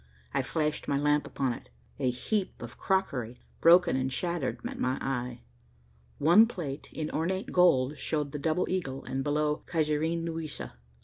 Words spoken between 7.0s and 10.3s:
ornate gold showed the double eagle and below "Kaiserin